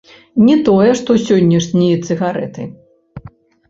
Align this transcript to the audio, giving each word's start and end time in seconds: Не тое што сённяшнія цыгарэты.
Не 0.47 0.55
тое 0.69 0.89
што 1.03 1.19
сённяшнія 1.27 2.03
цыгарэты. 2.09 2.71